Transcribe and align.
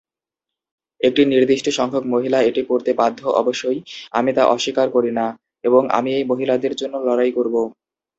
একটি 1.01 1.21
নির্দিষ্ট 1.25 1.67
সংখ্যক 1.79 2.05
মহিলা 2.13 2.39
এটি 2.41 2.61
পরতে 2.69 2.91
বাধ্য, 2.93 3.21
অবশ্যই, 3.41 3.79
আমি 4.11 4.29
তা 4.33 4.43
অস্বীকার 4.47 4.87
করি 4.95 5.11
না, 5.19 5.25
এবং 5.63 5.81
আমি 5.97 6.09
এই 6.17 6.25
মহিলাদের 6.31 6.73
জন্য 6.75 6.95
লড়াই 7.07 7.31
করব। 7.37 7.55